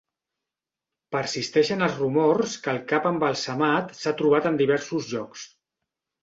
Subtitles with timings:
[1.15, 5.47] Persisteixen els rumors que el cap embalsamat s'ha trobat en diversos llocs.